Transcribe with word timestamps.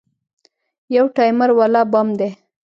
يو 0.95 1.05
ټايمر 1.15 1.49
والا 1.59 1.81
بم 1.91 2.07
دى. 2.19 2.29